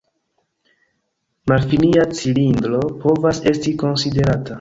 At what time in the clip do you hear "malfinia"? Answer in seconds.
1.51-2.05